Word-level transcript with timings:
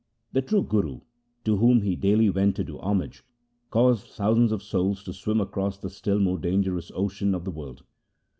The 0.33 0.41
true 0.41 0.63
Guru, 0.63 1.01
to 1.45 1.57
whom 1.57 1.83
he 1.83 1.95
daily 1.95 2.27
went 2.31 2.55
to 2.55 2.63
do 2.63 2.79
homage, 2.79 3.23
caused 3.69 4.07
thousands 4.07 4.51
of 4.51 4.63
souls 4.63 5.03
to 5.03 5.13
swim 5.13 5.39
across 5.39 5.77
the 5.77 5.91
still 5.91 6.17
more 6.17 6.39
dangerous 6.39 6.91
ocean 6.95 7.35
of 7.35 7.45
the 7.45 7.51
world. 7.51 7.83